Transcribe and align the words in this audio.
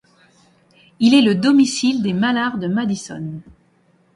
Il 0.99 1.13
est 1.13 1.21
le 1.21 1.35
domicile 1.35 2.01
des 2.01 2.13
Mallards 2.13 2.57
de 2.57 2.65
Madison. 2.67 3.39